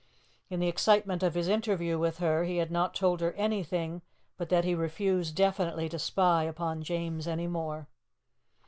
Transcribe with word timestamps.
In 0.49 0.59
the 0.59 0.67
excitement 0.67 1.21
of 1.21 1.35
his 1.35 1.47
interview 1.47 1.99
with 1.99 2.17
her, 2.17 2.43
he 2.43 2.57
had 2.57 2.71
not 2.71 2.95
told 2.95 3.21
her 3.21 3.33
anything 3.33 4.01
but 4.35 4.49
that 4.49 4.65
he 4.65 4.73
refused 4.73 5.35
definitely 5.35 5.87
to 5.89 5.99
spy 5.99 6.41
upon 6.45 6.81
James 6.81 7.27
any 7.27 7.45
more. 7.45 7.87